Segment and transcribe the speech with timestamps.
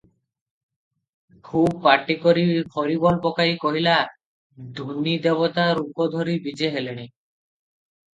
[1.49, 2.45] ଖୁବ୍ ପାଟି କରି
[2.77, 3.93] ହରିବୋଲ ପକାଇ କହିଲା,
[4.79, 7.07] ଧୂନି ଦେବତା ରୂପ ଧରି ବିଜେ ହେଲେଣି।